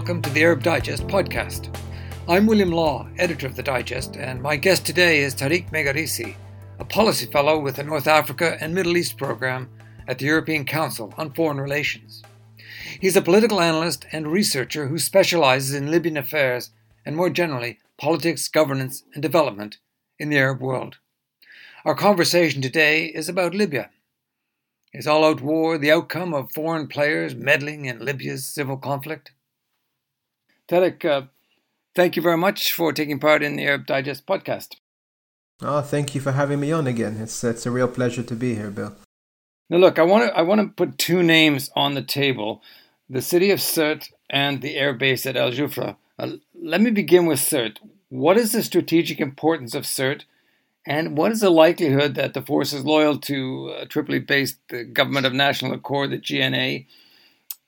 [0.00, 1.76] Welcome to the Arab Digest podcast.
[2.26, 6.36] I'm William Law, editor of the Digest, and my guest today is Tarek Megerisi,
[6.78, 9.68] a policy fellow with the North Africa and Middle East program
[10.08, 12.22] at the European Council on Foreign Relations.
[12.98, 16.70] He's a political analyst and researcher who specializes in Libyan affairs
[17.04, 19.76] and more generally politics, governance, and development
[20.18, 20.96] in the Arab world.
[21.84, 23.90] Our conversation today is about Libya
[24.94, 29.32] is all out war the outcome of foreign players meddling in Libya's civil conflict?
[30.70, 31.22] Tarek, uh,
[31.96, 34.76] thank you very much for taking part in the Arab Digest podcast.
[35.60, 37.16] Oh, thank you for having me on again.
[37.16, 38.94] It's it's a real pleasure to be here, Bill.
[39.68, 42.62] Now, look, I want to I want to put two names on the table:
[43.08, 45.96] the city of Sirte and the air base at Al Jufra.
[46.16, 47.78] Uh, let me begin with Sirte.
[48.08, 50.22] What is the strategic importance of Sirte,
[50.86, 55.32] and what is the likelihood that the forces loyal to uh, Tripoli-based the Government of
[55.32, 56.86] National Accord, the GNA,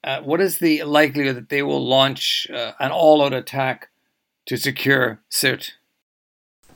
[0.05, 3.89] uh, what is the likelihood that they will launch uh, an all-out attack
[4.47, 5.73] to secure Sirte?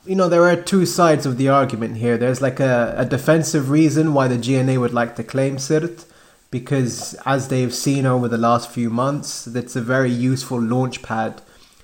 [0.05, 2.17] You know, there are two sides of the argument here.
[2.17, 6.05] There's like a, a defensive reason why the GNA would like to claim Sirte,
[6.49, 11.41] because as they've seen over the last few months, it's a very useful launch pad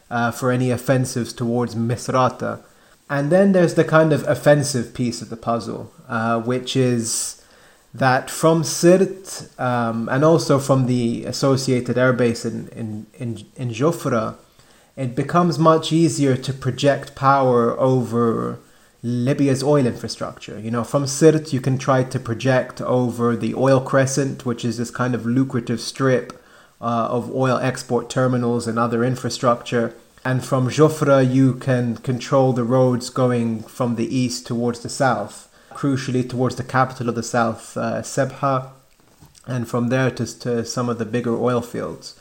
[0.09, 2.63] uh, for any offensives towards Misrata
[3.09, 7.42] and then there's the kind of offensive piece of the puzzle, uh, which is
[7.93, 14.35] that from Sirte um, and also from the associated airbase in, in, in, in Jufra,
[14.95, 18.59] it becomes much easier to project power over
[19.03, 20.59] Libya's oil infrastructure.
[20.59, 24.77] You know, from Sirte, you can try to project over the oil crescent, which is
[24.77, 26.41] this kind of lucrative strip
[26.81, 29.93] uh, of oil export terminals and other infrastructure
[30.25, 35.49] and from Jufra you can control the roads going from the east towards the south,
[35.75, 38.69] crucially towards the capital of the south, uh, Sebha,
[39.45, 42.19] and from there to, to some of the bigger oil fields.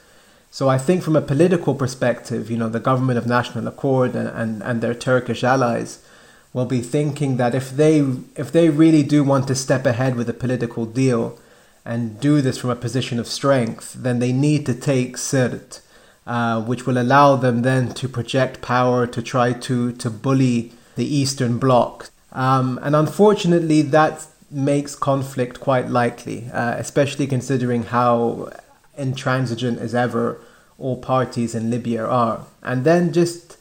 [0.50, 4.28] So I think from a political perspective, you know, the government of national accord and,
[4.28, 6.04] and, and their Turkish allies
[6.52, 8.00] will be thinking that if they
[8.36, 11.38] if they really do want to step ahead with a political deal
[11.84, 15.80] and do this from a position of strength, then they need to take Sirte
[16.26, 21.04] uh, which will allow them then to project power to try to, to bully the
[21.04, 22.10] Eastern Bloc.
[22.32, 28.50] Um, and unfortunately, that makes conflict quite likely, uh, especially considering how
[28.96, 30.40] intransigent as ever
[30.78, 32.46] all parties in Libya are.
[32.62, 33.56] And then just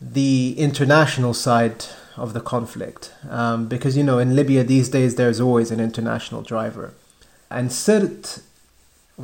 [0.00, 1.86] the international side
[2.16, 6.42] of the conflict, um, because you know in Libya these days there's always an international
[6.42, 6.94] driver,
[7.50, 8.42] and Sirte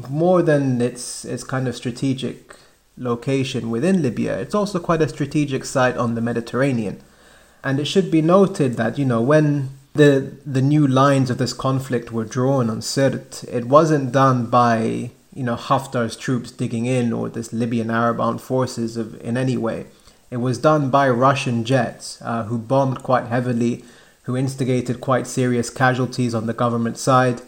[0.09, 2.57] more than its its kind of strategic
[2.97, 7.01] location within Libya, it's also quite a strategic site on the Mediterranean.
[7.63, 11.53] And it should be noted that, you know, when the the new lines of this
[11.53, 17.13] conflict were drawn on Sirte, it wasn't done by, you know, Haftar's troops digging in
[17.13, 19.87] or this Libyan Arab armed forces of, in any way.
[20.31, 23.85] It was done by Russian jets uh, who bombed quite heavily,
[24.23, 27.43] who instigated quite serious casualties on the government side,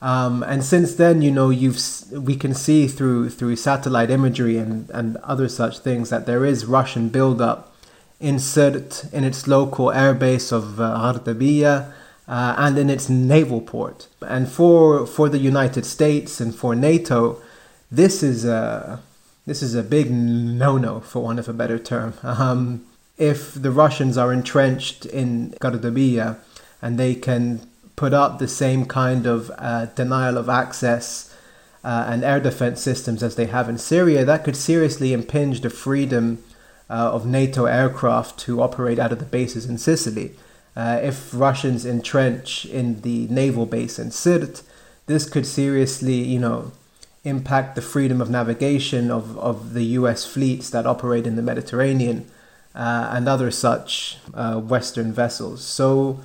[0.00, 1.78] um, and since then, you know, you've
[2.12, 6.66] we can see through through satellite imagery and, and other such things that there is
[6.66, 7.67] Russian buildup
[8.20, 8.36] in
[9.12, 10.84] in its local airbase of uh,
[12.28, 14.08] uh, and in its naval port.
[14.20, 17.40] And for for the United States and for NATO,
[17.90, 19.00] this is a
[19.46, 22.14] this is a big no-no, for want of a better term.
[22.22, 22.84] Um,
[23.16, 26.38] if the Russians are entrenched in Gardabiya
[26.80, 31.34] and they can put up the same kind of uh, denial of access
[31.82, 35.70] uh, and air defense systems as they have in Syria, that could seriously impinge the
[35.70, 36.44] freedom
[36.90, 40.32] uh, of NATO aircraft to operate out of the bases in Sicily.
[40.76, 44.62] Uh, if Russians entrench in the naval base in Sirte,
[45.06, 46.72] this could seriously, you know,
[47.24, 52.30] impact the freedom of navigation of, of the US fleets that operate in the Mediterranean
[52.74, 55.64] uh, and other such uh, Western vessels.
[55.64, 56.20] So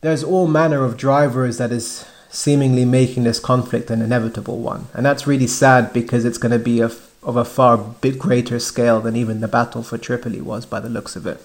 [0.00, 4.86] there's all manner of drivers that is seemingly making this conflict an inevitable one.
[4.92, 6.90] And that's really sad because it's going to be a,
[7.28, 10.88] of a far bit greater scale than even the battle for Tripoli was by the
[10.88, 11.40] looks of it.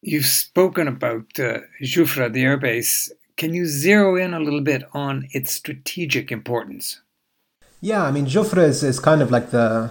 [0.00, 3.10] You've spoken about uh, Jufra, the airbase.
[3.36, 7.02] Can you zero in a little bit on its strategic importance?
[7.80, 9.90] Yeah, I mean, Jufra is, is kind of like the,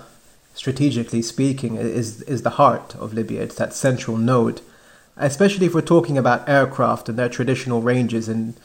[0.55, 3.43] strategically speaking, is, is the heart of Libya.
[3.43, 4.61] It's that central node
[5.17, 8.55] especially if we're talking about aircraft and their traditional ranges in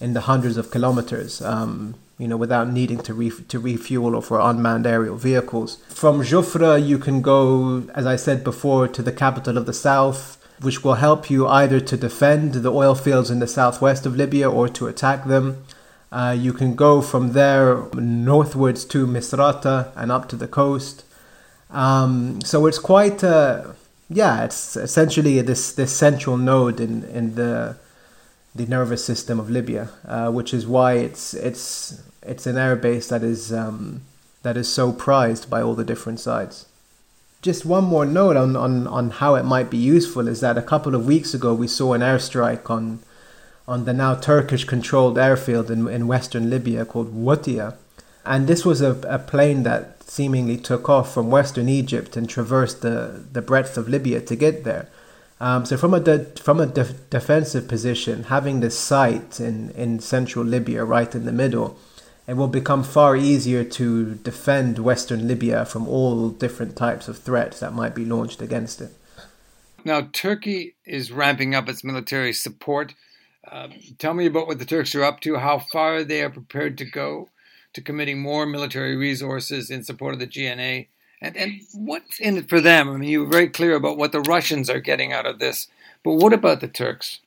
[0.00, 1.40] in the hundreds of kilometers.
[1.42, 5.76] Um, you know, without needing to re- to refuel or for unmanned aerial vehicles.
[5.88, 10.38] From Jufra, you can go, as I said before, to the capital of the south,
[10.60, 14.50] which will help you either to defend the oil fields in the southwest of Libya
[14.50, 15.64] or to attack them.
[16.12, 21.04] Uh, you can go from there northwards to Misrata and up to the coast.
[21.70, 27.76] Um, so it's quite, yeah, it's essentially this, this central node in, in the
[28.54, 33.22] the nervous system of Libya, uh, which is why it's it's it's an airbase that
[33.22, 34.02] is um,
[34.42, 36.66] that is so prized by all the different sides.
[37.40, 40.62] Just one more note on, on, on how it might be useful is that a
[40.62, 43.00] couple of weeks ago we saw an airstrike on
[43.66, 47.76] on the now Turkish controlled airfield in, in western Libya called Watia.
[48.24, 52.82] And this was a, a plane that seemingly took off from western Egypt and traversed
[52.82, 54.88] the, the breadth of Libya to get there.
[55.42, 59.98] Um, so from a de- from a de- defensive position, having this site in, in
[59.98, 61.76] central Libya, right in the middle,
[62.28, 67.58] it will become far easier to defend Western Libya from all different types of threats
[67.58, 68.92] that might be launched against it.
[69.84, 72.94] Now, Turkey is ramping up its military support.
[73.50, 73.66] Uh,
[73.98, 76.84] tell me about what the Turks are up to, how far they are prepared to
[76.84, 77.30] go
[77.72, 80.86] to committing more military resources in support of the GNA,
[81.22, 82.90] and, and what's in it for them?
[82.90, 85.68] I mean, you were very clear about what the Russians are getting out of this,
[86.02, 87.20] but what about the Turks?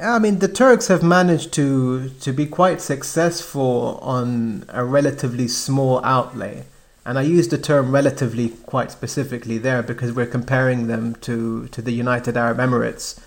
[0.00, 6.04] I mean, the Turks have managed to to be quite successful on a relatively small
[6.04, 6.64] outlay,
[7.04, 11.82] and I use the term relatively quite specifically there because we're comparing them to to
[11.82, 13.18] the United Arab Emirates,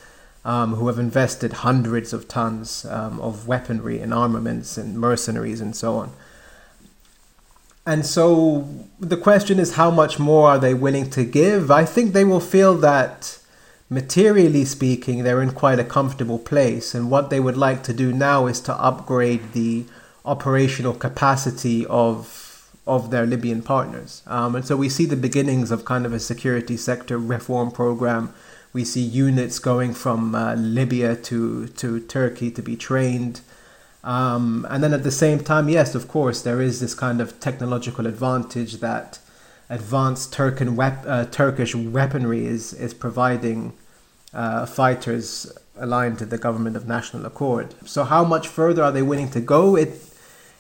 [0.44, 5.76] um, who have invested hundreds of tons um, of weaponry and armaments and mercenaries and
[5.76, 6.12] so on.
[7.90, 8.68] And so
[9.00, 11.72] the question is, how much more are they willing to give?
[11.72, 13.40] I think they will feel that
[13.90, 16.94] materially speaking, they're in quite a comfortable place.
[16.94, 19.86] And what they would like to do now is to upgrade the
[20.24, 22.46] operational capacity of
[22.86, 24.24] of their Libyan partners.
[24.26, 28.34] Um, and so we see the beginnings of kind of a security sector reform program.
[28.74, 33.42] We see units going from uh, Libya to, to Turkey to be trained.
[34.04, 37.40] Um, and then at the same time, yes, of course, there is this kind of
[37.40, 39.20] technological advantage that
[39.70, 43.74] advanced Turkin wep- uh, Turkish weaponry is, is providing
[44.34, 47.76] uh, fighters aligned to the government of national accord.
[47.86, 49.76] So how much further are they willing to go?
[49.76, 50.06] It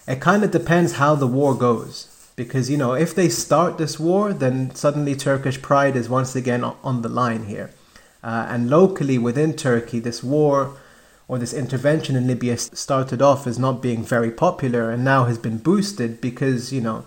[0.07, 2.31] it kind of depends how the war goes.
[2.35, 6.63] Because you know, if they start this war, then suddenly Turkish pride is once again
[6.63, 7.69] on the line here.
[8.23, 10.77] Uh, and locally within Turkey, this war
[11.29, 15.37] or this intervention in Libya started off as not being very popular and now has
[15.37, 17.05] been boosted because you know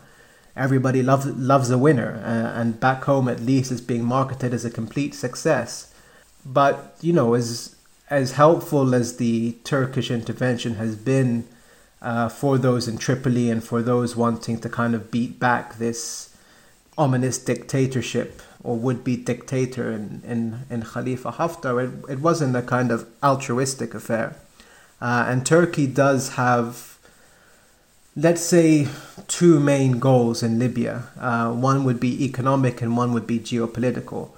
[0.57, 4.65] everybody loves loves a winner, uh, and back home at least it's being marketed as
[4.65, 5.93] a complete success.
[6.47, 7.75] But you know, as
[8.11, 11.49] as helpful as the Turkish intervention has been
[12.01, 16.37] uh, for those in Tripoli and for those wanting to kind of beat back this
[16.99, 22.91] ominous dictatorship or would-be dictator in, in, in Khalifa Haftar, it, it wasn't a kind
[22.91, 24.37] of altruistic affair.
[25.01, 26.93] Uh, and Turkey does have
[28.17, 28.89] let's say,
[29.27, 31.05] two main goals in Libya.
[31.19, 34.31] Uh, one would be economic and one would be geopolitical.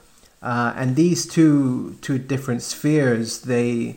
[0.43, 3.97] Uh, and these two two different spheres they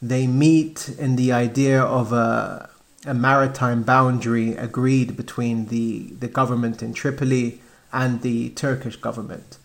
[0.00, 2.70] they meet in the idea of a,
[3.04, 7.60] a maritime boundary agreed between the, the government in Tripoli
[7.94, 9.56] and the Turkish government.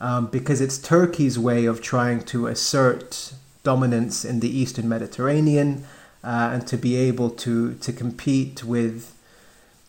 [0.00, 5.84] Um, because it's Turkey's way of trying to assert dominance in the Eastern Mediterranean
[6.24, 9.14] uh, and to be able to to compete with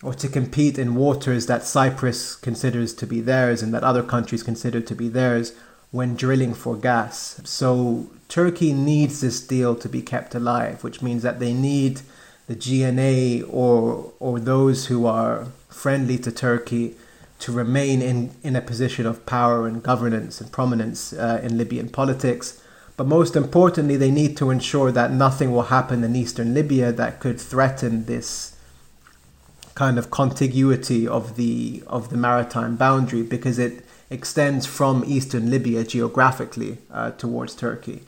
[0.04, 4.44] or to compete in waters that Cyprus considers to be theirs and that other countries
[4.44, 5.54] consider to be theirs
[5.92, 7.40] when drilling for gas.
[7.46, 12.02] So Turkey needs this deal to be kept alive, which means that they need
[12.48, 16.96] the GNA or or those who are friendly to Turkey
[17.44, 21.90] to remain in, in a position of power and governance and prominence uh, in Libyan
[21.90, 22.62] politics
[22.96, 27.20] but most importantly, they need to ensure that nothing will happen in eastern Libya that
[27.20, 28.56] could threaten this
[29.74, 35.84] kind of contiguity of the of the maritime boundary because it extends from eastern Libya
[35.84, 38.04] geographically uh, towards Turkey.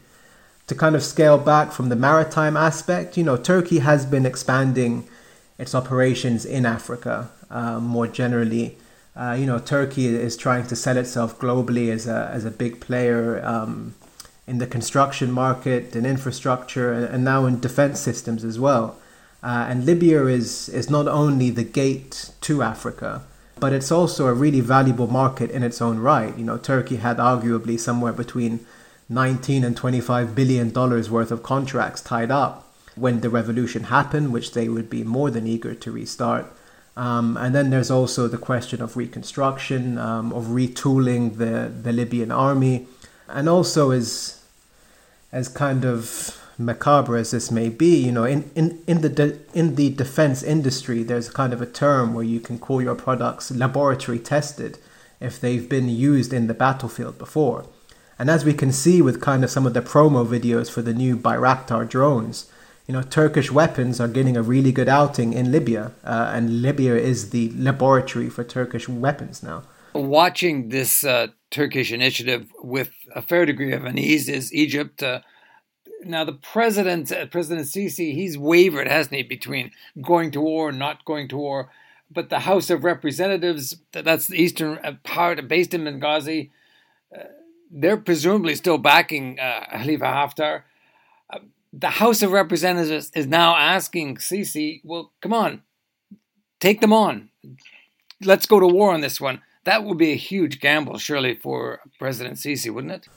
[0.68, 5.08] To kind of scale back from the maritime aspect, you know, Turkey has been expanding
[5.58, 8.77] its operations in Africa uh, more generally.
[9.16, 12.80] Uh, you know, Turkey is trying to sell itself globally as a as a big
[12.80, 13.44] player.
[13.46, 13.96] Um,
[14.48, 18.98] in the construction market and infrastructure and now in defense systems as well.
[19.42, 23.24] Uh, and Libya is, is not only the gate to Africa,
[23.60, 26.38] but it's also a really valuable market in its own right.
[26.38, 28.66] You know, Turkey had arguably somewhere between
[29.08, 34.54] 19 and 25 billion dollars worth of contracts tied up when the revolution happened, which
[34.54, 36.52] they would be more than eager to restart.
[36.98, 42.32] Um, and then there's also the question of reconstruction, um, of retooling the, the Libyan
[42.32, 42.88] army,
[43.28, 44.42] and also as
[45.32, 49.38] as kind of macabre as this may be, you know, in, in, in the de-
[49.54, 53.52] in the defense industry, there's kind of a term where you can call your products
[53.52, 54.78] laboratory tested,
[55.20, 57.66] if they've been used in the battlefield before.
[58.18, 60.94] And as we can see with kind of some of the promo videos for the
[60.94, 62.50] new Bayraktar drones,
[62.88, 66.96] you know, Turkish weapons are getting a really good outing in Libya, uh, and Libya
[66.96, 69.63] is the laboratory for Turkish weapons now.
[69.94, 75.01] Watching this uh, Turkish initiative with a fair degree of unease is Egypt.
[75.01, 75.22] Uh,
[76.04, 80.77] now, the president, uh, President Sisi, he's wavered, hasn't he, between going to war and
[80.77, 81.72] not going to war.
[82.12, 86.51] But the House of Representatives, that's the eastern uh, part based in Benghazi,
[87.18, 87.24] uh,
[87.72, 90.63] they're presumably still backing Khalifa Haftar
[91.77, 95.62] the House of Representatives is now asking Sisi, well, come on,
[96.60, 97.29] take them on.
[98.22, 99.41] Let's go to war on this one.
[99.65, 103.08] That would be a huge gamble, surely, for President Sisi, wouldn't it?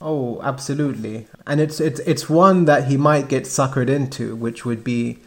[0.00, 1.26] Oh, absolutely.
[1.46, 5.18] And it's it's it's one that he might get suckered into, which would be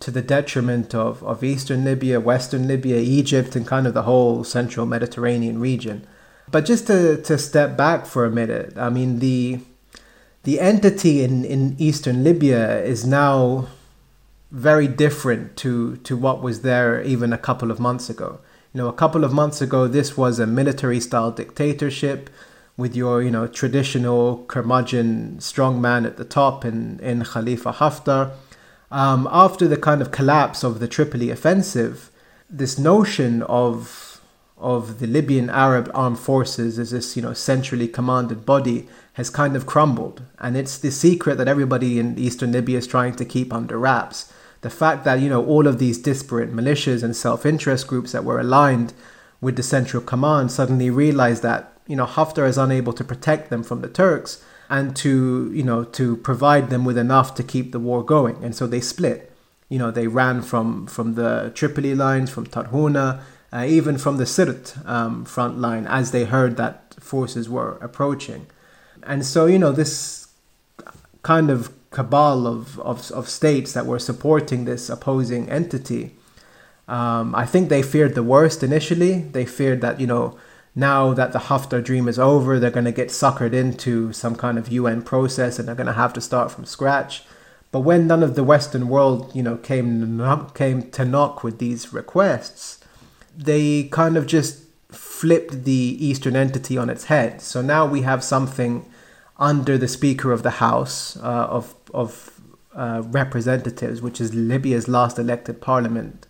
[0.00, 4.44] to the detriment of, of Eastern Libya, Western Libya, Egypt, and kind of the whole
[4.44, 6.06] central Mediterranean region.
[6.50, 9.60] But just to, to step back for a minute, I mean, the
[10.48, 13.68] the entity in, in eastern Libya is now
[14.50, 18.40] very different to, to what was there even a couple of months ago.
[18.72, 22.30] You know, a couple of months ago, this was a military style dictatorship
[22.78, 28.30] with your, you know, traditional curmudgeon strongman at the top in, in Khalifa Haftar.
[28.90, 32.10] Um, after the kind of collapse of the Tripoli offensive,
[32.48, 34.07] this notion of
[34.60, 39.56] of the Libyan Arab armed forces as this, you know, centrally commanded body has kind
[39.56, 40.22] of crumbled.
[40.38, 44.32] And it's the secret that everybody in eastern Libya is trying to keep under wraps.
[44.60, 48.24] The fact that, you know, all of these disparate militias and self interest groups that
[48.24, 48.92] were aligned
[49.40, 53.62] with the central command suddenly realized that, you know, Haftar is unable to protect them
[53.62, 57.78] from the Turks and to, you know, to provide them with enough to keep the
[57.78, 58.42] war going.
[58.42, 59.32] And so they split.
[59.68, 63.20] You know, they ran from, from the Tripoli lines, from Tarhuna,
[63.52, 68.46] uh, even from the Sirt um, front line as they heard that forces were approaching.
[69.02, 70.28] And so, you know, this
[71.22, 76.14] kind of cabal of, of, of states that were supporting this opposing entity,
[76.86, 79.22] um, I think they feared the worst initially.
[79.22, 80.38] They feared that, you know,
[80.74, 84.58] now that the Haftar dream is over, they're going to get suckered into some kind
[84.58, 87.24] of UN process and they're going to have to start from scratch.
[87.70, 90.18] But when none of the Western world, you know, came
[90.54, 92.77] came to knock with these requests,
[93.38, 97.40] they kind of just flipped the Eastern entity on its head.
[97.40, 98.84] So now we have something
[99.38, 102.40] under the Speaker of the House uh, of of
[102.74, 106.26] uh, Representatives, which is Libya's last elected parliament.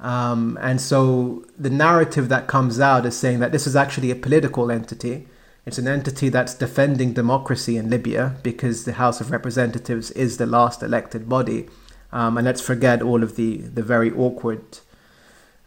[0.00, 4.16] Um, and so the narrative that comes out is saying that this is actually a
[4.16, 5.28] political entity.
[5.64, 10.46] It's an entity that's defending democracy in Libya because the House of Representatives is the
[10.46, 11.68] last elected body.
[12.10, 14.78] Um, and let's forget all of the, the very awkward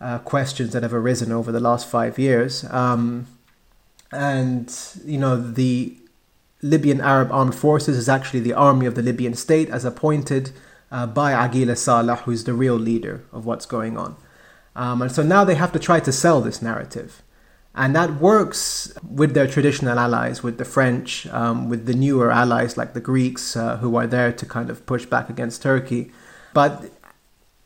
[0.02, 2.64] uh, questions that have arisen over the last five years.
[2.66, 3.28] Um,
[4.12, 4.74] and,
[5.04, 5.98] you know, the
[6.62, 10.52] Libyan Arab Armed Forces is actually the army of the Libyan state as appointed
[10.92, 14.16] uh, by Aguila Saleh, who's the real leader of what's going on.
[14.75, 17.22] Um, and so now they have to try to sell this narrative.
[17.74, 22.78] And that works with their traditional allies, with the French, um, with the newer allies
[22.78, 26.12] like the Greeks, uh, who are there to kind of push back against Turkey.
[26.54, 26.86] But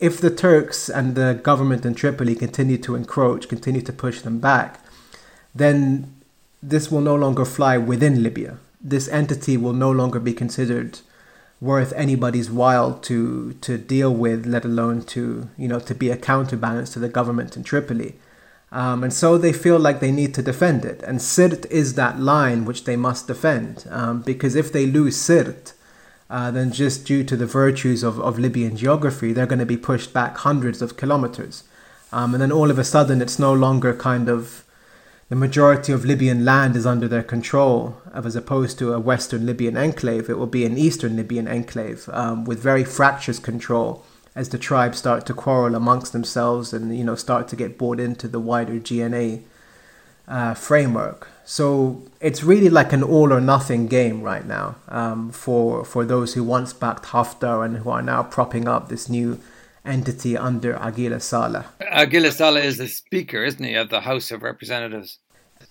[0.00, 4.40] if the Turks and the government in Tripoli continue to encroach, continue to push them
[4.40, 4.82] back,
[5.54, 6.14] then
[6.62, 8.58] this will no longer fly within Libya.
[8.80, 11.00] This entity will no longer be considered
[11.60, 16.16] worth anybody's while to to deal with, let alone to you know to be a
[16.16, 18.14] counterbalance to the government in Tripoli.
[18.72, 21.02] Um, and so they feel like they need to defend it.
[21.02, 25.74] And Sirt is that line which they must defend, um, because if they lose Sirt,
[26.30, 29.76] uh, then just due to the virtues of, of Libyan geography, they're going to be
[29.76, 31.64] pushed back hundreds of kilometers.
[32.12, 34.64] Um, and then all of a sudden, it's no longer kind of
[35.28, 39.76] the majority of Libyan land is under their control, as opposed to a Western Libyan
[39.76, 40.28] enclave.
[40.28, 44.98] It will be an Eastern Libyan enclave um, with very fractious control as the tribes
[44.98, 48.78] start to quarrel amongst themselves and you know start to get bought into the wider
[48.78, 49.42] GNA
[50.26, 51.28] uh, framework.
[51.50, 56.34] So it's really like an all or nothing game right now um, for for those
[56.34, 59.40] who once backed Haftar and who are now propping up this new
[59.84, 61.66] entity under Aguila Saleh.
[61.80, 65.18] Aguila Saleh is the speaker, isn't he, of the House of Representatives?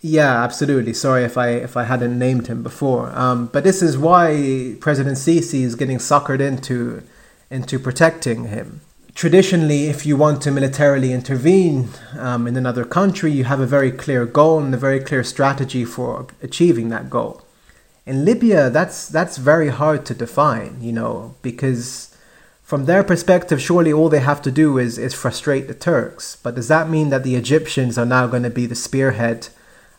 [0.01, 0.93] Yeah, absolutely.
[0.93, 3.17] Sorry if I if I hadn't named him before.
[3.17, 7.03] Um, but this is why President Sisi is getting suckered into
[7.49, 8.81] into protecting him
[9.15, 13.91] traditionally, if you want to militarily intervene um, in another country, you have a very
[13.91, 17.41] clear goal and a very clear strategy for achieving that goal.
[18.05, 22.15] In Libya, that's that's very hard to define, you know, because
[22.63, 26.35] from their perspective, surely all they have to do is is frustrate the Turks.
[26.35, 29.49] But does that mean that the Egyptians are now going to be the spearhead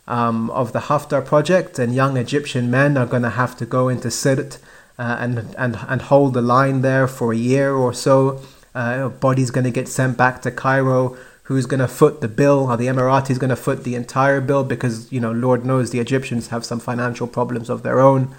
[0.07, 3.87] um, of the Haftar project, and young Egyptian men are going to have to go
[3.87, 4.57] into Sirte
[4.99, 8.41] uh, and, and, and hold the line there for a year or so.
[8.73, 11.17] Uh, body's going to get sent back to Cairo.
[11.43, 12.67] Who's going to foot the bill?
[12.67, 14.63] Are the Emiratis going to foot the entire bill?
[14.63, 18.33] Because, you know, Lord knows the Egyptians have some financial problems of their own.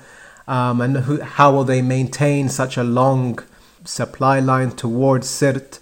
[0.48, 3.38] Um, and who, how will they maintain such a long
[3.84, 5.78] supply line towards Sirt?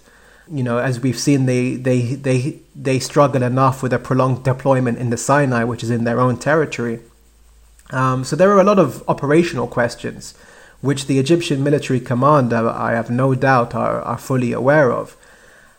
[0.51, 4.97] You know, as we've seen, they, they, they, they struggle enough with a prolonged deployment
[4.97, 6.99] in the Sinai, which is in their own territory.
[7.91, 10.33] Um, so there are a lot of operational questions
[10.81, 15.15] which the Egyptian military command, I have no doubt, are, are fully aware of.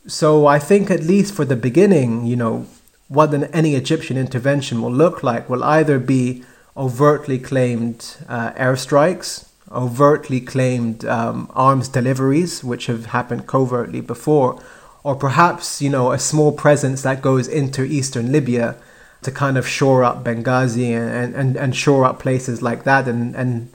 [0.06, 2.66] So I think, at least for the beginning, you know,
[3.08, 6.44] what an, any Egyptian intervention will look like will either be
[6.76, 14.60] overtly claimed uh, airstrikes, overtly claimed um, arms deliveries, which have happened covertly before,
[15.02, 18.76] or perhaps, you know, a small presence that goes into eastern Libya
[19.22, 23.34] to kind of shore up Benghazi and, and, and shore up places like that and,
[23.36, 23.68] and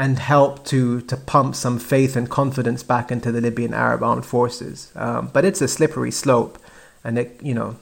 [0.00, 4.24] and help to to pump some faith and confidence back into the Libyan Arab armed
[4.24, 4.90] forces.
[4.96, 6.58] Um, but it's a slippery slope,
[7.04, 7.76] and it you know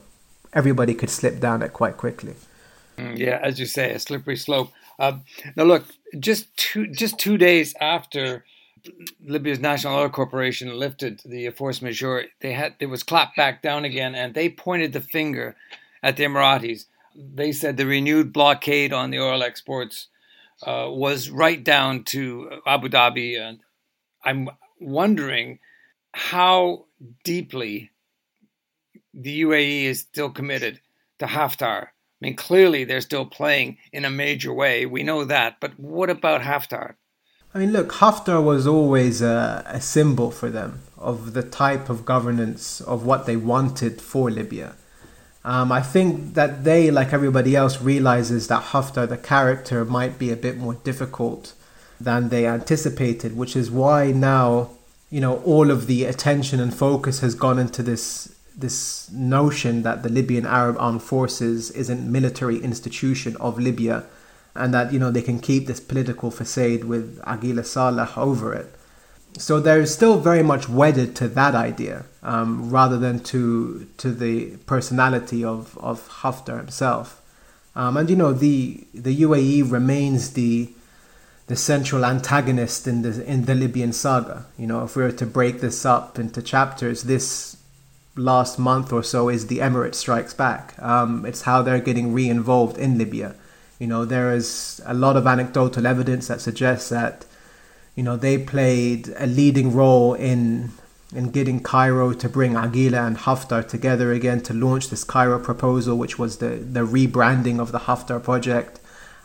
[0.51, 2.35] everybody could slip down it quite quickly.
[2.97, 4.69] Mm, yeah, as you say, a slippery slope.
[4.99, 5.19] Uh,
[5.55, 5.85] now look,
[6.19, 8.43] just two just two days after
[9.25, 13.85] Libya's National Oil Corporation lifted the force majeure, they had it was clapped back down
[13.85, 15.55] again, and they pointed the finger
[16.03, 16.83] at the Emiratis.
[17.15, 20.07] They said the renewed blockade on the oil exports
[20.65, 23.39] uh, was right down to Abu Dhabi.
[23.39, 23.59] And
[24.23, 24.49] I'm
[24.79, 25.59] wondering
[26.13, 26.85] how
[27.23, 27.91] deeply
[29.13, 30.79] the UAE is still committed
[31.19, 31.87] to Haftar.
[31.87, 34.85] I mean, clearly they're still playing in a major way.
[34.85, 35.57] We know that.
[35.61, 36.95] But what about Haftar?
[37.53, 42.05] I mean, look, Haftar was always a, a symbol for them of the type of
[42.05, 44.75] governance of what they wanted for Libya.
[45.45, 50.31] Um, I think that they, like everybody else, realizes that Haftar, the character, might be
[50.31, 51.53] a bit more difficult
[51.99, 54.71] than they anticipated, which is why now,
[55.09, 60.03] you know, all of the attention and focus has gone into this this notion that
[60.03, 64.03] the Libyan Arab Armed Forces is a military institution of Libya,
[64.53, 68.75] and that you know they can keep this political facade with Aguila Saleh over it
[69.39, 74.57] so they're still very much wedded to that idea um, rather than to to the
[74.65, 77.21] personality of, of Haftar himself.
[77.75, 80.69] Um, and you know the the UAE remains the
[81.47, 84.45] the central antagonist in the in the Libyan saga.
[84.57, 87.57] You know, if we were to break this up into chapters, this
[88.15, 90.75] last month or so is the Emirates strikes back.
[90.81, 93.35] Um, it's how they're getting re-involved in Libya.
[93.79, 97.25] You know, there is a lot of anecdotal evidence that suggests that
[97.99, 100.71] you know, they played a leading role in
[101.13, 105.97] in getting Cairo to bring Aguila and Haftar together again to launch this Cairo proposal,
[105.97, 108.79] which was the, the rebranding of the Haftar project.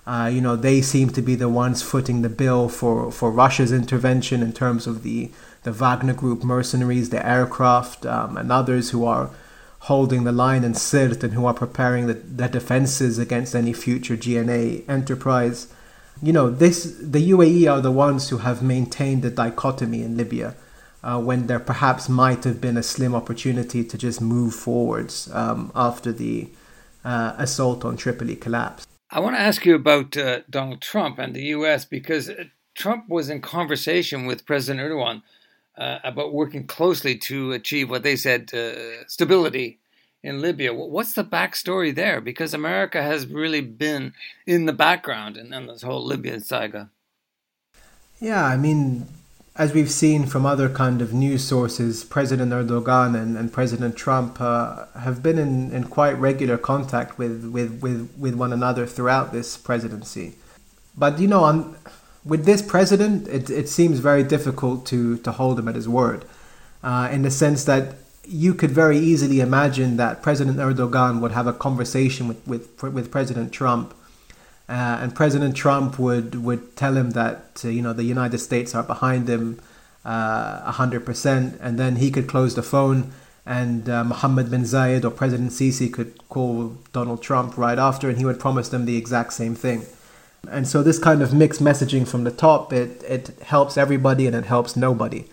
[0.08, 3.70] Uh, you know, they seem to be the ones footing the bill for, for Russia's
[3.70, 5.30] intervention in terms of the,
[5.62, 9.30] the Wagner Group mercenaries, the aircraft, um, and others who are
[9.90, 14.16] holding the line in Sirte and who are preparing the, the defenses against any future
[14.16, 15.68] GNA enterprise
[16.22, 20.55] you know, this the UAE are the ones who have maintained the dichotomy in Libya.
[21.03, 25.70] Uh, when there perhaps might have been a slim opportunity to just move forwards um,
[25.74, 26.48] after the
[27.05, 28.88] uh, assault on Tripoli collapsed.
[29.11, 31.85] I want to ask you about uh, Donald Trump and the U.S.
[31.85, 35.22] because uh, Trump was in conversation with President Erdogan
[35.77, 39.81] uh, about working closely to achieve what they said uh, stability
[40.24, 40.72] in Libya.
[40.72, 42.20] What's the backstory there?
[42.20, 44.14] Because America has really been
[44.46, 46.90] in the background in, in this whole Libyan saga.
[48.20, 49.06] Yeah, I mean,
[49.54, 54.40] as we've seen from other kind of news sources, President Erdogan and, and President Trump
[54.40, 59.30] uh, have been in, in quite regular contact with, with, with, with one another throughout
[59.30, 60.37] this presidency.
[60.96, 61.76] But, you know, on,
[62.24, 66.24] with this president, it, it seems very difficult to, to hold him at his word
[66.82, 71.46] uh, in the sense that you could very easily imagine that President Erdogan would have
[71.46, 73.94] a conversation with, with, with President Trump.
[74.68, 78.74] Uh, and President Trump would, would tell him that uh, you know the United States
[78.74, 79.60] are behind him
[80.06, 83.12] uh, hundred percent, and then he could close the phone,
[83.44, 88.16] and uh, Mohammed bin Zayed or President Sisi could call Donald Trump right after, and
[88.16, 89.84] he would promise them the exact same thing.
[90.50, 94.34] And so this kind of mixed messaging from the top, it it helps everybody and
[94.34, 95.26] it helps nobody.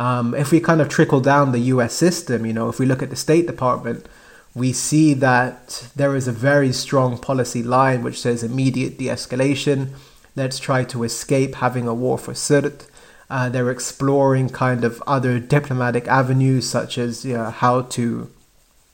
[0.00, 3.02] Um, if we kind of trickle down the US system, you know, if we look
[3.02, 4.06] at the State Department,
[4.54, 9.90] we see that there is a very strong policy line which says immediate de escalation.
[10.34, 12.88] Let's try to escape having a war for Sirte.
[13.28, 18.30] Uh, they're exploring kind of other diplomatic avenues, such as you know, how to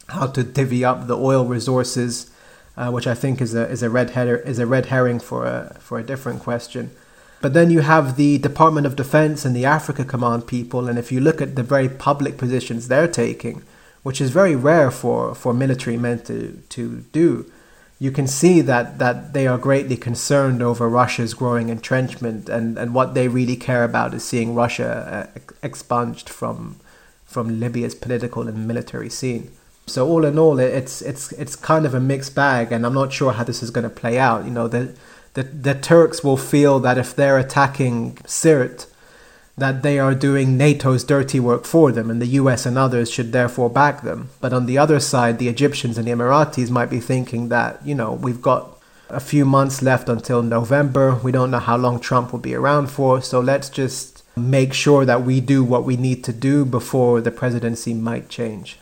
[0.09, 2.31] how to divvy up the oil resources
[2.77, 5.47] uh, which I think is a is a red header is a red herring for
[5.47, 6.91] a for a different question.
[7.41, 11.13] But then you have the Department of Defense and the Africa Command people, and if
[11.13, 13.63] you look at the very public positions they're taking,
[14.03, 17.51] which is very rare for, for military men to, to do,
[17.99, 22.95] you can see that, that they are greatly concerned over Russia's growing entrenchment, and, and
[22.95, 26.77] what they really care about is seeing Russia uh, expunged from,
[27.25, 29.51] from Libya's political and military scene.
[29.87, 33.13] So all in all, it's it's it's kind of a mixed bag, and I'm not
[33.13, 34.45] sure how this is going to play out.
[34.45, 34.97] You know, the
[35.37, 38.87] the, the Turks will feel that if they're attacking Sirte,
[39.59, 43.33] that they are doing NATO's dirty work for them, and the US and others should
[43.33, 44.31] therefore back them.
[44.41, 47.95] But on the other side, the Egyptians and the Emiratis might be thinking that, you
[47.95, 51.21] know, we've got a few months left until November.
[51.23, 55.05] We don't know how long Trump will be around for, so let's just make sure
[55.05, 58.79] that we do what we need to do before the presidency might change.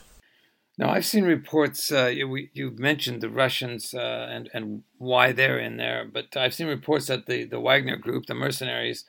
[0.76, 1.92] Now, I've seen reports.
[1.92, 6.54] Uh, you, you mentioned the Russians uh, and and why they're in there, but I've
[6.54, 9.04] seen reports that the the Wagner Group, the mercenaries,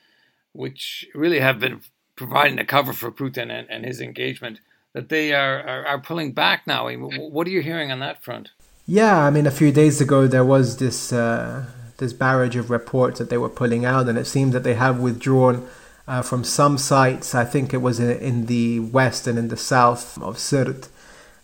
[0.52, 1.80] which really have been
[2.14, 4.60] providing the cover for Putin and, and his engagement,
[4.94, 6.88] that they are, are, are pulling back now.
[6.88, 8.50] What are you hearing on that front?
[8.86, 11.66] Yeah, I mean, a few days ago there was this uh,
[11.98, 15.00] this barrage of reports that they were pulling out, and it seems that they have
[15.00, 15.68] withdrawn.
[16.08, 19.56] Uh, from some sites, I think it was in, in the west and in the
[19.56, 20.88] south of Sirte,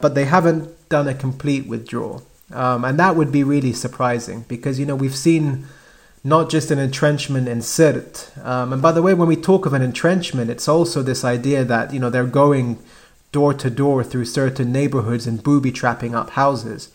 [0.02, 2.22] but they haven't done a complete withdrawal.
[2.52, 5.66] Um, and that would be really surprising because, you know, we've seen
[6.22, 8.44] not just an entrenchment in Sirte.
[8.44, 11.64] Um, and by the way, when we talk of an entrenchment, it's also this idea
[11.64, 12.78] that, you know, they're going
[13.32, 16.90] door to door through certain neighborhoods and booby trapping up houses.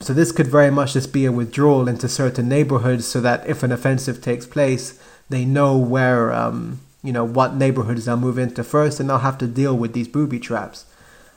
[0.00, 3.62] So this could very much just be a withdrawal into certain neighborhoods so that if
[3.62, 4.98] an offensive takes place,
[5.28, 9.38] they know where, um, you know, what neighborhoods they'll move into first and they'll have
[9.38, 10.86] to deal with these booby traps.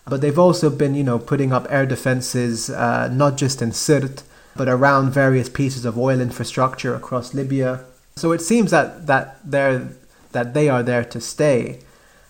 [0.07, 4.23] But they've also been, you know, putting up air defenses, uh, not just in Sirte,
[4.55, 7.83] but around various pieces of oil infrastructure across Libya.
[8.15, 9.89] So it seems that, that, they're,
[10.31, 11.79] that they are there to stay.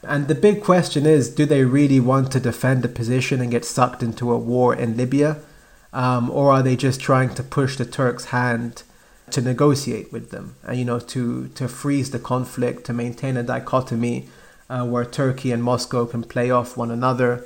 [0.04, 3.66] And the big question is do they really want to defend a position and get
[3.66, 5.38] sucked into a war in Libya?
[5.92, 8.84] Um, or are they just trying to push the Turks' hand
[9.32, 13.44] to negotiate with them and, you know, to, to freeze the conflict, to maintain a
[13.44, 14.30] dichotomy
[14.70, 17.46] uh, where Turkey and Moscow can play off one another?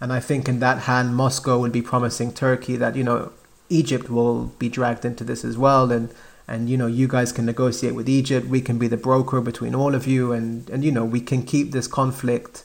[0.00, 3.32] And I think in that hand, Moscow will be promising Turkey that, you know,
[3.68, 5.92] Egypt will be dragged into this as well.
[5.92, 6.12] And,
[6.48, 8.46] and you know, you guys can negotiate with Egypt.
[8.46, 10.32] We can be the broker between all of you.
[10.32, 12.64] And, and you know, we can keep this conflict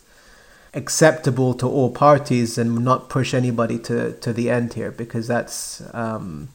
[0.74, 5.84] acceptable to all parties and not push anybody to, to the end here because that's,
[5.94, 6.50] um,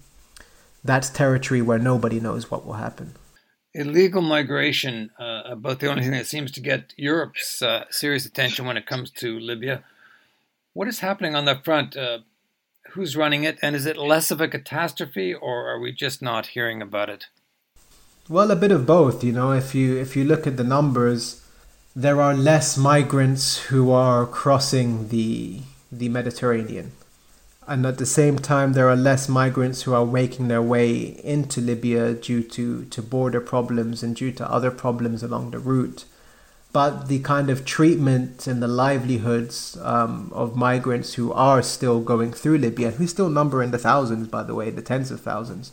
[0.82, 3.14] that's territory where nobody knows what will happen
[3.74, 8.66] illegal migration uh, about the only thing that seems to get Europe's uh, serious attention
[8.66, 9.84] when it comes to Libya.
[10.72, 11.96] What is happening on that front?
[11.96, 12.18] Uh,
[12.92, 13.58] who's running it?
[13.62, 17.26] And is it less of a catastrophe or are we just not hearing about it?
[18.28, 19.24] Well, a bit of both.
[19.24, 21.44] You know, if you if you look at the numbers,
[21.96, 26.92] there are less migrants who are crossing the the Mediterranean.
[27.66, 31.60] And at the same time, there are less migrants who are making their way into
[31.60, 36.04] Libya due to, to border problems and due to other problems along the route
[36.72, 42.32] but the kind of treatment and the livelihoods um, of migrants who are still going
[42.32, 45.72] through Libya, who still number in the thousands, by the way, the tens of thousands,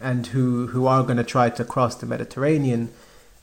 [0.00, 2.90] and who, who are going to try to cross the Mediterranean,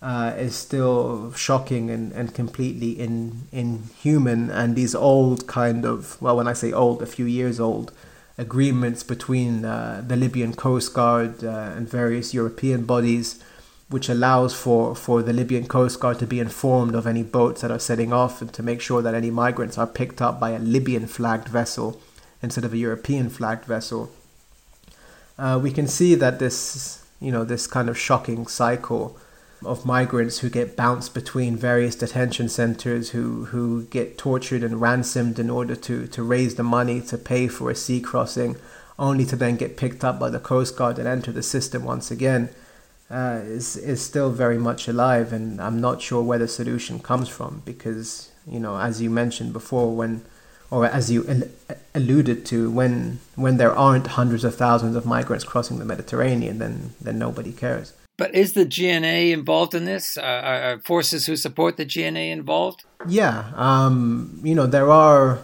[0.02, 4.50] uh, is still shocking and, and completely in, inhuman.
[4.50, 7.92] And these old kind of, well, when I say old, a few years old,
[8.38, 13.44] agreements between uh, the Libyan Coast Guard uh, and various European bodies
[13.89, 17.72] which allows for, for the Libyan Coast Guard to be informed of any boats that
[17.72, 20.60] are setting off and to make sure that any migrants are picked up by a
[20.60, 22.02] Libyan flagged vessel
[22.41, 24.12] instead of a European flagged vessel.
[25.38, 29.17] Uh, we can see that this, you know, this kind of shocking cycle
[29.65, 35.39] of migrants who get bounced between various detention centers, who, who get tortured and ransomed
[35.39, 38.58] in order to, to raise the money to pay for a sea crossing,
[39.00, 42.12] only to then get picked up by the Coast Guard and enter the system once
[42.12, 42.50] again
[43.13, 47.30] uh, is is still very much alive, and I'm not sure where the solution comes
[47.30, 50.26] from because you know, as you mentioned before, when
[50.71, 55.45] or as you al- alluded to, when when there aren't hundreds of thousands of migrants
[55.45, 57.93] crossing the Mediterranean, then then nobody cares.
[58.17, 60.17] But is the GNA involved in this?
[60.17, 62.84] Uh, are forces who support the GNA involved?
[63.08, 65.39] Yeah, um, you know there are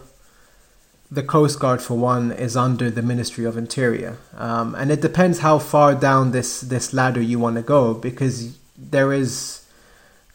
[1.12, 5.40] the Coast Guard, for one, is under the Ministry of Interior, um, and it depends
[5.40, 9.66] how far down this this ladder you want to go, because there is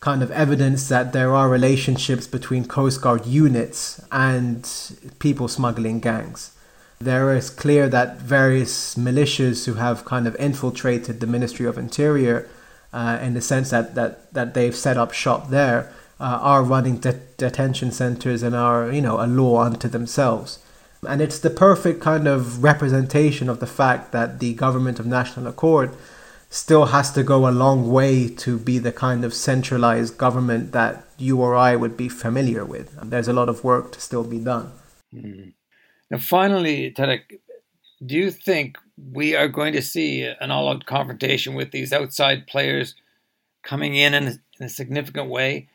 [0.01, 4.69] kind of evidence that there are relationships between Coast Guard units and
[5.19, 6.51] people smuggling gangs.
[7.01, 12.49] There is clear that various militias who have kind of infiltrated the Ministry of Interior,
[12.93, 16.99] uh, in the sense that, that, that they've set up shop there, uh, are running
[16.99, 20.59] de- detention centers and are, you know, a law unto themselves.
[21.07, 25.47] And it's the perfect kind of representation of the fact that the government of national
[25.47, 25.95] accord
[26.55, 31.05] still has to go a long way to be the kind of centralized government that
[31.19, 32.97] you or I would be familiar with.
[33.03, 34.71] There's a lot of work to still be done.
[35.13, 35.53] Mm.
[36.11, 37.41] Now, finally, Tarek,
[38.05, 42.47] do you think we are going to see an all out confrontation with these outside
[42.47, 42.95] players
[43.65, 45.69] coming in in a, in a significant way?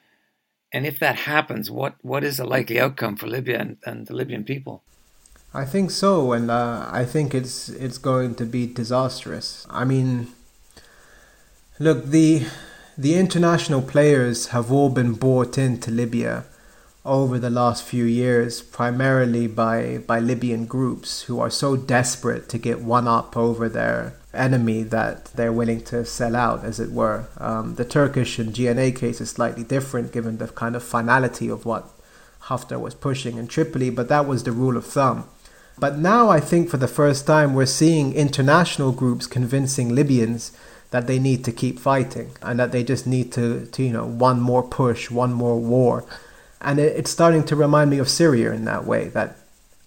[0.71, 4.15] And if that happens, what, what is the likely outcome for Libya and, and the
[4.15, 4.83] Libyan people?
[5.53, 9.65] I think so, and uh, I think it's it's going to be disastrous.
[9.69, 10.27] I mean,
[11.79, 12.45] look the
[12.95, 16.43] the international players have all been bought into Libya
[17.03, 22.59] over the last few years, primarily by by Libyan groups who are so desperate to
[22.59, 27.25] get one up over their enemy that they're willing to sell out, as it were.
[27.39, 31.65] Um, the Turkish and GNA case is slightly different, given the kind of finality of
[31.65, 31.89] what
[32.43, 35.27] Haftar was pushing in Tripoli, but that was the rule of thumb.
[35.79, 40.51] But now I think for the first time we're seeing international groups convincing Libyans
[40.91, 44.05] that they need to keep fighting and that they just need to, to you know,
[44.05, 46.03] one more push, one more war.
[46.61, 49.37] And it, it's starting to remind me of Syria in that way, that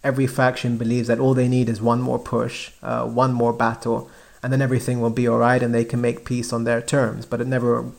[0.02, 4.10] every faction believes that all they need is one more push, uh, one more battle,
[4.42, 7.26] and then everything will be all right and they can make peace on their terms.
[7.26, 7.90] But it never,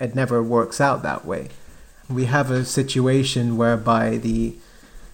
[0.00, 1.48] it never works out that way.
[2.08, 4.54] We have a situation whereby the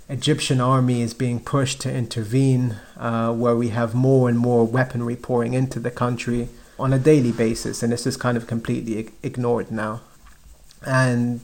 [0.09, 5.17] Egyptian army is being pushed to intervene, uh, where we have more and more weaponry
[5.17, 9.71] pouring into the country on a daily basis, and this is kind of completely ignored
[9.71, 10.01] now.
[10.87, 11.43] And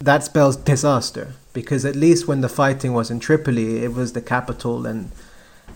[0.00, 4.22] that spells disaster because at least when the fighting was in Tripoli, it was the
[4.22, 5.10] capital and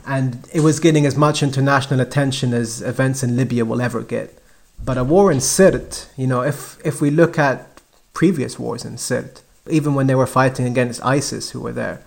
[0.07, 4.37] and it was getting as much international attention as events in Libya will ever get.
[4.85, 7.81] But a war in Sirte, you know, if if we look at
[8.15, 12.01] previous wars in Sirte, even when they were fighting against ISIS who were there,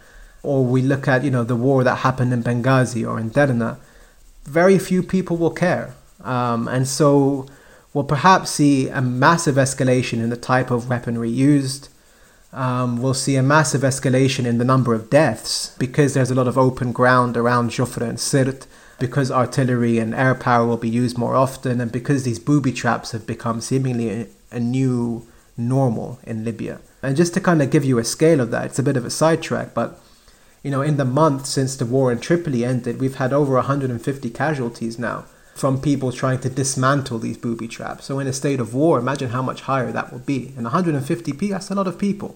[0.46, 3.78] or we look at you know the war that happened in Benghazi or in Derna,
[4.44, 7.48] very few people will care, um, and so
[7.94, 11.90] we'll perhaps see a massive escalation in the type of weaponry used.
[12.54, 16.48] Um, we'll see a massive escalation in the number of deaths because there's a lot
[16.48, 18.66] of open ground around Jufra and Sirte,
[18.98, 23.12] because artillery and air power will be used more often, and because these booby traps
[23.12, 25.28] have become seemingly a, a new
[25.58, 26.80] normal in Libya.
[27.02, 29.06] And just to kind of give you a scale of that, it's a bit of
[29.06, 30.00] a sidetrack, but
[30.66, 34.32] you know, in the month since the war in Tripoli ended, we've had over 150
[34.32, 38.06] casualties now from people trying to dismantle these booby traps.
[38.06, 40.54] So in a state of war, imagine how much higher that would be.
[40.58, 42.36] And 150 people, that's a lot of people.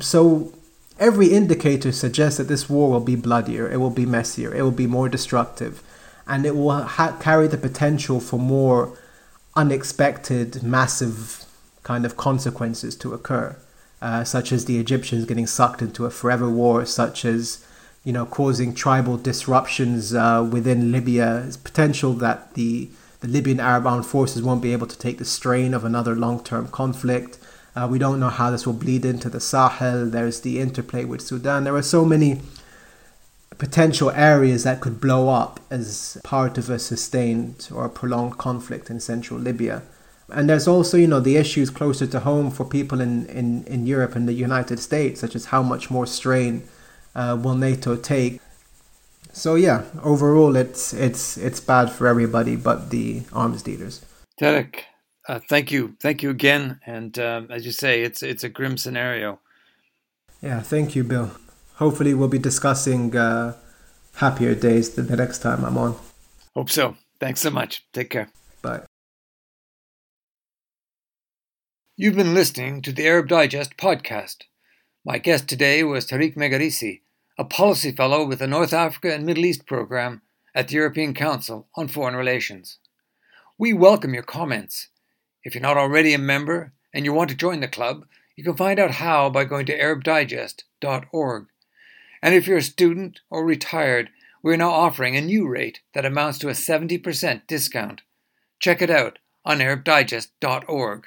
[0.00, 0.52] So
[0.98, 4.72] every indicator suggests that this war will be bloodier, it will be messier, it will
[4.72, 5.80] be more destructive,
[6.26, 8.98] and it will ha- carry the potential for more
[9.54, 11.44] unexpected, massive
[11.84, 13.56] kind of consequences to occur
[14.02, 17.64] uh, such as the Egyptians getting sucked into a forever war, such as
[18.04, 21.44] you know causing tribal disruptions uh, within Libya.
[21.46, 25.26] It's potential that the the Libyan Arab armed forces won't be able to take the
[25.26, 27.38] strain of another long-term conflict.
[27.76, 30.06] Uh, we don't know how this will bleed into the Sahel.
[30.06, 31.64] There's the interplay with Sudan.
[31.64, 32.40] There are so many
[33.58, 38.98] potential areas that could blow up as part of a sustained or prolonged conflict in
[39.00, 39.82] central Libya
[40.32, 43.86] and there's also you know the issues closer to home for people in, in, in
[43.86, 46.62] Europe and the United States, such as how much more strain
[47.14, 48.40] uh, will NATO take.
[49.32, 54.04] So yeah, overall it's it's it's bad for everybody but the arms dealers.
[54.40, 54.80] Tarek,
[55.28, 58.76] uh, thank you, thank you again, and um, as you say, it's it's a grim
[58.76, 59.38] scenario.
[60.42, 61.30] Yeah, thank you, Bill.
[61.74, 63.56] Hopefully, we'll be discussing uh,
[64.16, 65.96] happier days the, the next time I'm on.
[66.54, 66.96] Hope so.
[67.20, 67.84] Thanks so much.
[67.92, 68.30] Take care.
[72.02, 74.44] You've been listening to the Arab Digest podcast.
[75.04, 77.02] My guest today was Tarek Megerisi,
[77.36, 80.22] a policy fellow with the North Africa and Middle East program
[80.54, 82.78] at the European Council on Foreign Relations.
[83.58, 84.88] We welcome your comments.
[85.44, 88.56] If you're not already a member and you want to join the club, you can
[88.56, 91.48] find out how by going to arabdigest.org.
[92.22, 94.08] And if you're a student or retired,
[94.42, 98.00] we're now offering a new rate that amounts to a 70% discount.
[98.58, 101.04] Check it out on arabdigest.org.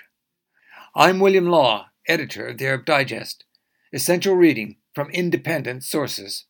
[0.95, 3.45] I'm William Law, editor of the Arab Digest,
[3.91, 6.45] essential reading from independent sources.